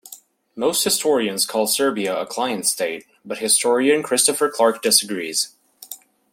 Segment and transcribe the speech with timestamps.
[0.55, 5.53] Most historians call Serbia a client state but historian Christopher Clark disagrees.